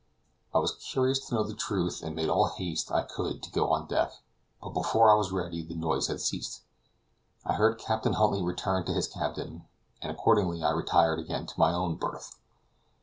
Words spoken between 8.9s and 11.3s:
his cabin, and accordingly I retired